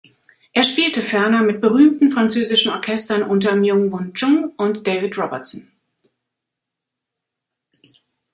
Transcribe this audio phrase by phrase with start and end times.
[0.51, 5.71] Er spielte ferner mit berühmten französischen Orchestern unter Myung-Whun Chung und David Robertson.